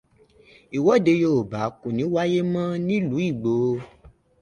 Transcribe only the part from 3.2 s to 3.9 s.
Ìgbòho.